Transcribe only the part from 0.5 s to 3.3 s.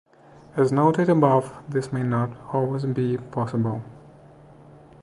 As noted above, this may not always be